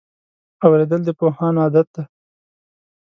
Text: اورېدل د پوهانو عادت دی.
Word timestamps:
اورېدل 0.65 1.01
د 1.05 1.09
پوهانو 1.19 1.61
عادت 1.65 1.87
دی. 1.95 2.03